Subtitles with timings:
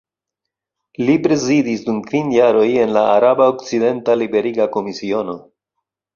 [1.09, 5.39] Li prezidis dum kvin jaroj en la Araba Okcidenta Liberiga Komisiono.